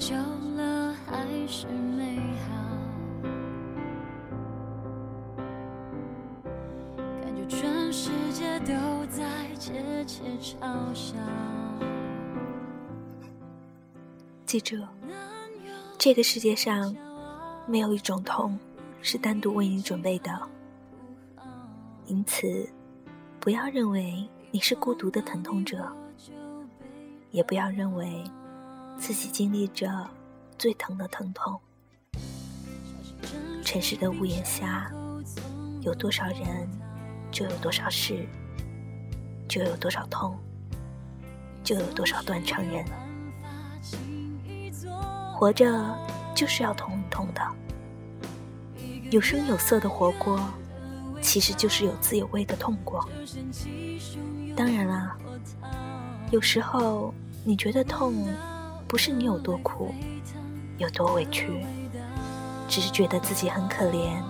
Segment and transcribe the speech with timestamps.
[0.00, 0.16] 久
[0.56, 2.16] 了还是美
[2.48, 2.54] 好，
[7.22, 8.72] 感觉全世界都
[9.08, 9.22] 在
[9.56, 11.18] 窃窃嘲笑。
[14.46, 14.82] 记住，
[15.98, 16.96] 这个世界上
[17.66, 18.58] 没有一种痛
[19.02, 20.32] 是单独为你准备的，
[22.06, 22.66] 因此，
[23.38, 25.86] 不要认为你是孤独的疼痛者，
[27.32, 28.24] 也不要认为
[29.00, 30.06] 自己经历着
[30.58, 31.58] 最疼的疼痛。
[33.64, 34.92] 城市的屋檐下，
[35.80, 36.68] 有多少人，
[37.32, 38.28] 就有多少事，
[39.48, 40.38] 就有多少痛，
[41.64, 42.84] 就有多少断肠人。
[45.34, 45.98] 活着
[46.34, 47.40] 就是要痛一痛的，
[49.10, 50.38] 有声有色的活过，
[51.22, 53.08] 其实就是有滋有味的痛过。
[54.54, 55.16] 当然啦，
[56.30, 58.28] 有时候你觉得痛，
[58.90, 59.94] 不是你有多苦，
[60.78, 61.64] 有多委屈，
[62.68, 64.20] 只是觉得自己很可怜，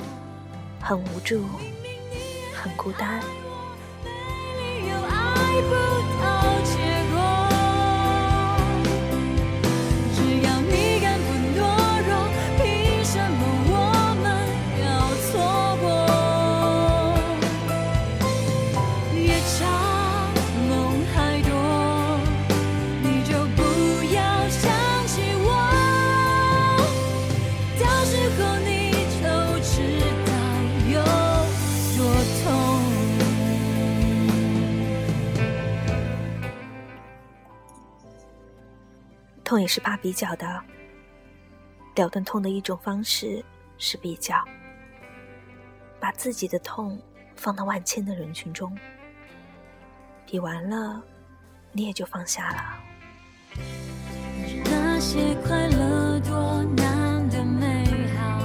[0.79, 1.47] 很无助，
[2.55, 3.23] 很孤单。
[39.51, 40.47] 痛也是怕比较的，
[41.97, 43.45] 了断痛的一种方式
[43.79, 44.37] 是比较，
[45.99, 46.97] 把自己的痛
[47.35, 48.79] 放到万千的人群中，
[50.25, 51.03] 比完了，
[51.73, 52.81] 你也就放下了。
[54.67, 57.85] 那些快乐多难的美
[58.17, 58.39] 好。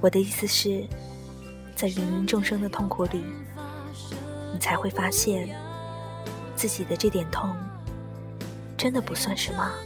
[0.00, 0.84] 我的意思是，
[1.76, 3.22] 在芸芸众生的痛苦里，
[4.52, 5.48] 你才会发现
[6.56, 7.56] 自己的这点痛。
[8.76, 9.85] 真的不算什么。